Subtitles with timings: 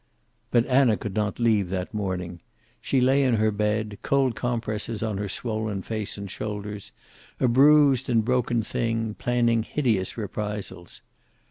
[0.49, 2.39] But Anna could not leave that morning.
[2.81, 6.91] She lay in her bed, cold compresses on her swollen face and shoulders,
[7.39, 11.01] a bruised and broken thing, planning hideous reprisals.